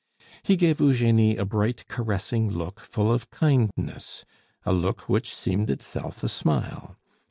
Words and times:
He 0.41 0.55
gave 0.55 0.79
Eugenie 0.79 1.37
a 1.37 1.45
bright, 1.45 1.87
caressing 1.87 2.49
look 2.49 2.79
full 2.79 3.11
of 3.11 3.29
kindness, 3.29 4.25
a 4.65 4.73
look 4.73 5.01
which 5.07 5.31
seemed 5.31 5.69
itself 5.69 6.23
a 6.23 6.27
smile. 6.27 6.97